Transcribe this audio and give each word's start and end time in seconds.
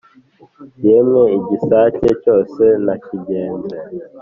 yemwe 0.85 1.21
i 1.37 1.39
gisaka 1.47 2.05
cyose 2.21 2.63
nakigenze 2.85 3.75